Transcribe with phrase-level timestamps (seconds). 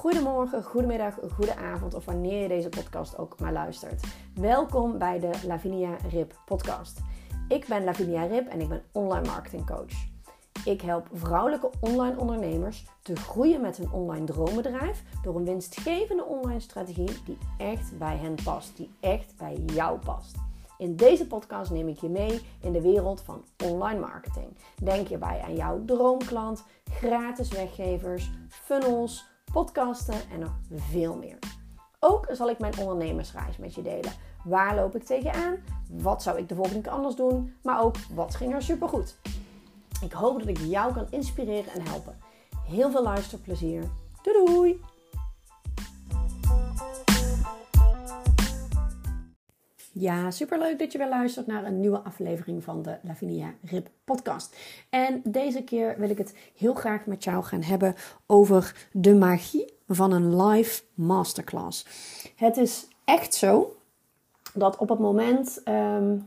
[0.00, 4.04] Goedemorgen, goedemiddag, goede avond of wanneer je deze podcast ook maar luistert.
[4.34, 7.00] Welkom bij de Lavinia Rip podcast.
[7.48, 9.92] Ik ben Lavinia Rip en ik ben online marketing coach.
[10.64, 16.60] Ik help vrouwelijke online ondernemers te groeien met hun online droombedrijf door een winstgevende online
[16.60, 20.36] strategie die echt bij hen past, die echt bij jou past.
[20.78, 24.56] In deze podcast neem ik je mee in de wereld van online marketing.
[24.82, 30.52] Denk hierbij aan jouw droomklant, gratis weggevers, funnels, podcasten en nog
[30.90, 31.38] veel meer.
[31.98, 34.12] Ook zal ik mijn ondernemersreis met je delen.
[34.44, 35.56] Waar loop ik tegenaan?
[35.90, 37.54] Wat zou ik de volgende keer anders doen?
[37.62, 39.16] Maar ook wat ging er supergoed?
[40.02, 42.18] Ik hoop dat ik jou kan inspireren en helpen.
[42.66, 43.82] Heel veel luisterplezier.
[44.22, 44.80] Doei doei!
[49.92, 54.56] Ja, superleuk dat je weer luistert naar een nieuwe aflevering van de Lavinia Rip podcast.
[54.90, 57.94] En deze keer wil ik het heel graag met jou gaan hebben
[58.26, 61.86] over de magie van een live masterclass.
[62.36, 63.76] Het is echt zo
[64.54, 66.26] dat op het moment, um,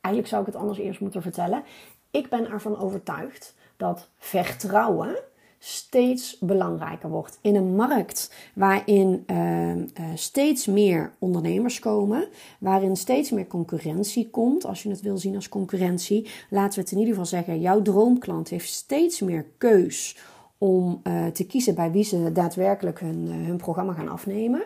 [0.00, 1.62] eigenlijk zou ik het anders eerst moeten vertellen.
[2.10, 5.16] Ik ben ervan overtuigd dat vertrouwen
[5.64, 7.38] steeds belangrijker wordt.
[7.40, 14.64] In een markt waarin uh, uh, steeds meer ondernemers komen, waarin steeds meer concurrentie komt,
[14.64, 17.82] als je het wil zien als concurrentie, laten we het in ieder geval zeggen: jouw
[17.82, 20.18] droomklant heeft steeds meer keus
[20.58, 24.64] om uh, te kiezen bij wie ze daadwerkelijk hun, hun programma gaan afnemen.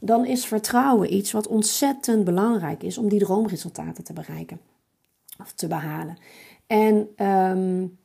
[0.00, 4.60] Dan is vertrouwen iets wat ontzettend belangrijk is om die droomresultaten te bereiken
[5.40, 6.18] of te behalen.
[6.66, 7.98] En um,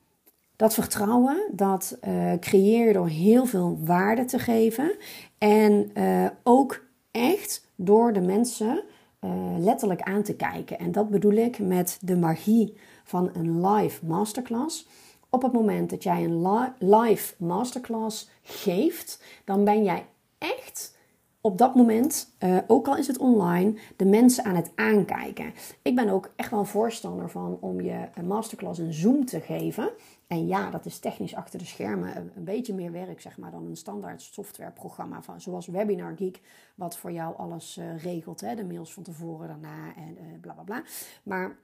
[0.61, 4.95] dat vertrouwen, dat uh, creëer je door heel veel waarde te geven.
[5.37, 8.83] En uh, ook echt door de mensen
[9.21, 10.79] uh, letterlijk aan te kijken.
[10.79, 14.87] En dat bedoel ik met de magie van een live masterclass.
[15.29, 20.05] Op het moment dat jij een li live masterclass geeft, dan ben jij
[20.37, 20.99] echt
[21.43, 22.35] op dat moment,
[22.67, 25.53] ook al is het online, de mensen aan het aankijken.
[25.81, 29.39] Ik ben ook echt wel een voorstander van om je een masterclass in Zoom te
[29.39, 29.89] geven.
[30.31, 33.65] En ja, dat is technisch achter de schermen een, beetje meer werk zeg maar, dan
[33.65, 36.41] een standaard softwareprogramma van, zoals Webinar Geek,
[36.75, 38.41] wat voor jou alles uh, regelt.
[38.41, 38.55] Hè?
[38.55, 40.83] De mails van tevoren, daarna en uh, bla bla bla.
[41.23, 41.57] Maar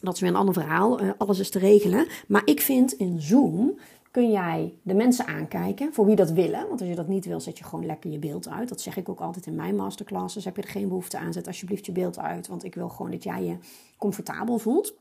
[0.00, 1.00] dat is weer een ander verhaal.
[1.00, 2.06] alles is te regelen.
[2.28, 3.78] Maar ik vind in Zoom
[4.10, 6.68] kun jij de mensen aankijken voor wie dat willen.
[6.68, 8.68] Want als je dat niet wil, zet je gewoon lekker je beeld uit.
[8.68, 10.44] Dat zeg ik ook altijd in mijn masterclasses.
[10.44, 12.46] Heb je er geen behoefte aan, zet alsjeblieft je beeld uit.
[12.46, 13.56] Want ik wil gewoon dat jij je
[13.98, 14.94] comfortabel voelt.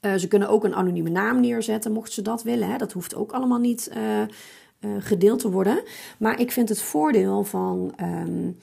[0.00, 2.70] Uh, ze kunnen ook een anonieme naam neerzetten, mocht ze dat willen.
[2.70, 2.76] Hè.
[2.76, 4.26] Dat hoeft ook allemaal niet uh, uh,
[4.98, 5.82] gedeeld te worden.
[6.18, 8.58] Maar ik vind het voordeel van um,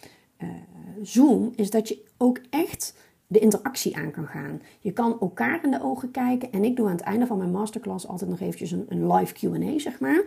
[1.01, 2.93] Zoom is dat je ook echt
[3.27, 4.61] de interactie aan kan gaan.
[4.79, 6.51] Je kan elkaar in de ogen kijken.
[6.51, 9.33] En ik doe aan het einde van mijn masterclass altijd nog eventjes een, een live
[9.33, 10.23] QA, zeg maar.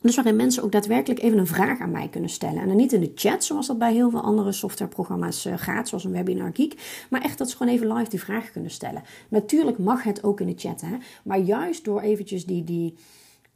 [0.00, 2.60] Dus waarin mensen ook daadwerkelijk even een vraag aan mij kunnen stellen.
[2.60, 5.88] En dan niet in de chat, zoals dat bij heel veel andere softwareprogramma's uh, gaat,
[5.88, 7.06] zoals een Webinar Geek.
[7.10, 9.02] Maar echt dat ze gewoon even live die vraag kunnen stellen.
[9.28, 10.96] Natuurlijk mag het ook in de chat, hè.
[11.24, 12.94] Maar juist door eventjes die, die,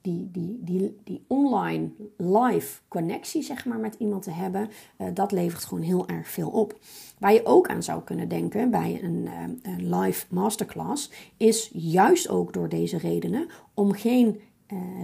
[0.01, 5.33] die, die, die, die online live connectie zeg maar, met iemand te hebben, uh, dat
[5.33, 6.79] levert gewoon heel erg veel op.
[7.19, 12.29] Waar je ook aan zou kunnen denken bij een, uh, een live masterclass, is juist
[12.29, 14.41] ook door deze redenen om geen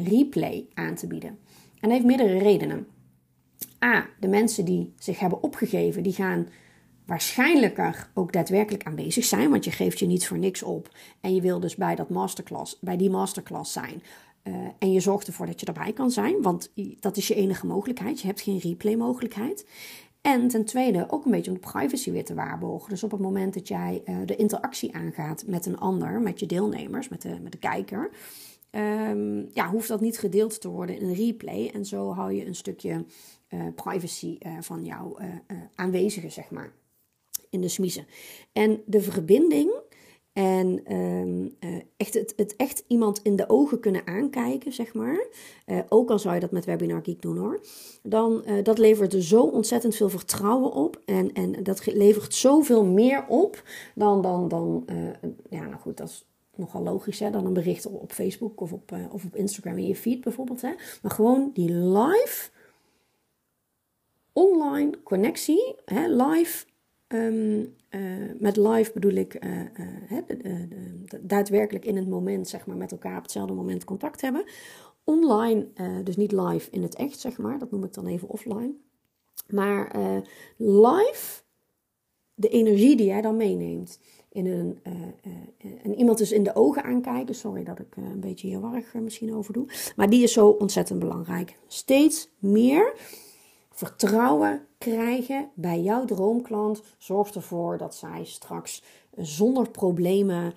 [0.05, 1.39] replay aan te bieden.
[1.81, 2.87] En dat heeft meerdere redenen.
[3.85, 6.49] A, de mensen die zich hebben opgegeven, die gaan
[7.07, 10.97] waarschijnlijker ook daadwerkelijk aanwezig zijn, want je geeft je niet voor niks op.
[11.21, 14.03] En je wil dus bij, dat masterclass, bij die masterclass zijn.
[14.45, 17.67] Uh, en je zorgt ervoor dat je erbij kan zijn, want dat is je enige
[17.67, 18.21] mogelijkheid.
[18.21, 19.67] Je hebt geen replay mogelijkheid.
[20.21, 22.91] En ten tweede ook een beetje om de privacy weer te waarborgen.
[22.91, 26.47] Dus op het moment dat jij uh, de interactie aangaat met een ander, met je
[26.47, 28.11] deelnemers, met de, met de kijker,
[28.77, 31.71] um, ja, hoeft dat niet gedeeld te worden in een replay.
[31.75, 33.05] En zo hou je een stukje
[33.49, 35.17] uh, privacy uh, van jouw
[35.75, 36.73] aanwezigen, zeg maar,
[37.51, 38.07] in de smiezen.
[38.53, 39.71] En de verbinding
[40.37, 45.27] en uh, echt, het, het, echt iemand in de ogen kunnen aankijken, zeg maar.
[45.67, 47.61] Uh, ook al zou je dat met Webinar Geek doen hoor.
[48.03, 51.01] Dan, uh, dat levert er zo ontzettend veel vertrouwen op.
[51.05, 53.63] En, en dat levert zoveel meer op
[53.95, 54.85] dan, dan, dan
[55.51, 56.27] ja nou goed, dat is
[56.59, 57.31] nogal logisch hè.
[57.31, 60.63] Dan een bericht op, Facebook of op, of op Instagram in je feed bijvoorbeeld.
[60.63, 60.73] Hè.
[61.03, 62.51] Maar gewoon die live,
[64.33, 66.67] online connectie, hè, live...
[67.09, 69.61] Um, uh, met live bedoel ik uh,
[70.27, 70.37] de,
[71.05, 74.45] de, daadwerkelijk in het moment, zeg maar, met elkaar op hetzelfde moment contact hebben.
[75.05, 75.67] Online,
[76.05, 78.75] dus niet live in het echt, zeg maar, dat noem ik dan even offline.
[79.49, 79.97] Maar
[80.57, 81.43] live,
[82.35, 83.99] de energie die jij dan meeneemt,
[84.37, 84.79] in een,
[85.83, 87.35] een iemand dus in de ogen aankijken.
[87.35, 89.67] Sorry dat ik een beetje hier warrig misschien over doe.
[89.97, 91.59] Maar die is zo ontzettend belangrijk.
[91.67, 92.93] Steeds meer
[93.71, 98.83] vertrouwen krijgen bij jouw droomklant zorgt ervoor dat zij straks
[99.17, 100.53] zonder problemen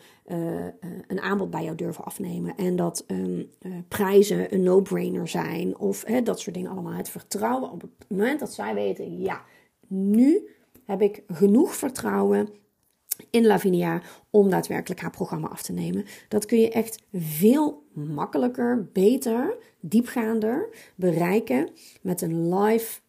[1.07, 2.55] een aanbod bij jou durven afnemen.
[2.57, 3.47] En dat uh,
[3.87, 6.93] prijzen een no-brainer zijn of dat soort dingen allemaal.
[6.93, 9.41] Het vertrouwen op het moment dat zij weten, ja,
[9.87, 10.49] nu
[10.85, 12.49] heb ik genoeg vertrouwen
[13.29, 16.05] in Lavinia om daadwerkelijk haar programma af te nemen.
[16.27, 21.69] Dat kun je echt veel makkelijker, beter, diepgaander bereiken
[22.01, 22.99] met een live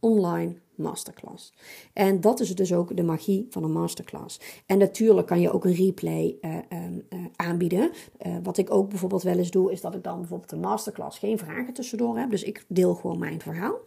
[0.00, 1.52] online masterclass.
[1.92, 4.40] En dat is dus ook de magie van een masterclass.
[4.66, 7.90] En natuurlijk kan je ook een replay uh, uh, aanbieden.
[8.26, 11.18] Uh, wat ik ook bijvoorbeeld wel eens doe, is dat ik dan bijvoorbeeld de masterclass
[11.18, 12.30] geen vragen tussendoor heb.
[12.30, 13.78] Dus ik deel gewoon mijn verhaal.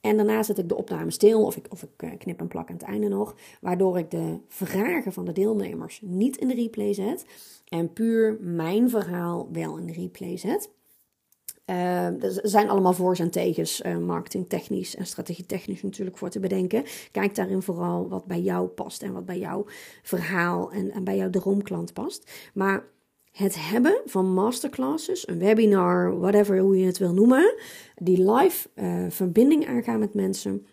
[0.00, 2.74] En daarna zet ik de opname stil of ik, of ik knip en plak aan
[2.76, 3.34] het einde nog.
[3.60, 7.24] Waardoor ik de vragen van de deelnemers niet in de replay zet.
[7.68, 10.70] En puur mijn verhaal wel in de replay zet.
[11.70, 16.84] Uh, er zijn allemaal voor's en tegens, uh, marketingtechnisch en strategietechnisch natuurlijk voor te bedenken.
[17.12, 19.64] Kijk daarin vooral wat bij jou past en wat bij jouw
[20.02, 22.50] verhaal en, en bij jouw droomklant past.
[22.54, 22.84] Maar
[23.38, 27.54] het hebben van masterclasses, een webinar, whatever hoe je het wil noemen,
[27.94, 30.66] die live uh, verbinding aangaan met mensen,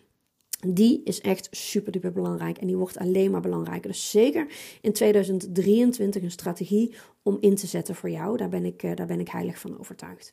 [0.66, 3.90] die is echt super duper belangrijk en die wordt alleen maar belangrijker.
[3.90, 4.46] Dus zeker
[4.80, 8.36] in 2023 een strategie om in te zetten voor jou.
[8.36, 10.32] Daar ben ik, daar ben ik heilig van overtuigd.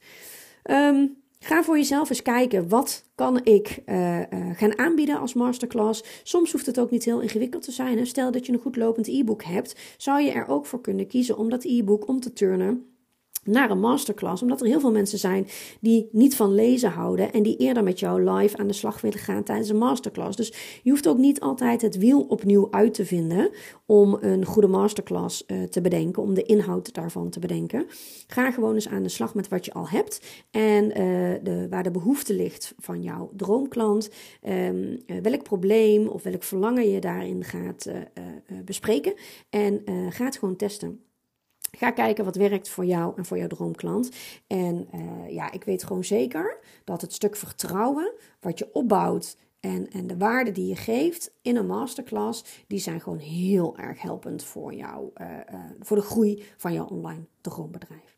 [0.64, 6.04] Um, ga voor jezelf eens kijken, wat kan ik uh, uh, gaan aanbieden als masterclass?
[6.24, 7.98] Soms hoeft het ook niet heel ingewikkeld te zijn.
[7.98, 8.06] Hè?
[8.06, 11.38] Stel dat je een goed lopend e-book hebt, zou je er ook voor kunnen kiezen
[11.38, 12.93] om dat e-book om te turnen
[13.44, 14.42] naar een masterclass.
[14.42, 15.48] Omdat er heel veel mensen zijn
[15.80, 19.20] die niet van lezen houden en die eerder met jou live aan de slag willen
[19.20, 20.38] gaan tijdens een masterclass.
[20.38, 23.50] Dus je hoeft ook niet altijd het wiel opnieuw uit te vinden
[23.86, 27.86] om een goede masterclass uh, te bedenken, om de inhoud daarvan te bedenken.
[28.28, 30.94] Ga gewoon eens aan de slag met wat je al hebt en uh,
[31.44, 34.10] de, waar de behoefte ligt van jouw droomklant.
[34.44, 37.92] Um, uh, welk probleem of welk verlangen je daarin gaat
[38.66, 39.14] bespreken.
[39.50, 41.00] En ga het gewoon testen.
[41.84, 44.10] Ga kijken wat werkt voor jou en voor jouw droomklant.
[44.48, 49.90] En uh, ja, ik weet gewoon zeker dat het stuk vertrouwen wat je opbouwt en,
[49.92, 54.44] en de waarde die je geeft in een masterclass, die zijn gewoon heel erg helpend
[54.44, 58.18] voor jou, uh, uh, voor de groei van jouw online droombedrijf.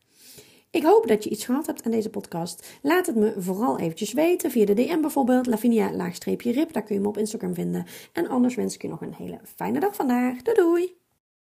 [0.69, 2.77] Ik hoop dat je iets gehad hebt aan deze podcast.
[2.81, 6.73] Laat het me vooral eventjes weten via de DM bijvoorbeeld, Lavinia-rip.
[6.73, 7.85] Daar kun je me op Instagram vinden.
[8.13, 10.41] En anders wens ik je nog een hele fijne dag vandaag.
[10.41, 11.04] Doei doei!